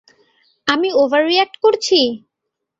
আমি 0.67 0.89
over 1.01 1.21
react 1.27 1.55
করছি? 1.63 1.99